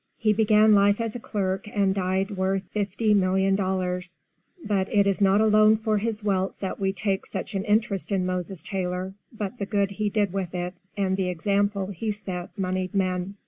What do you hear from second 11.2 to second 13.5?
example he set moneyed men.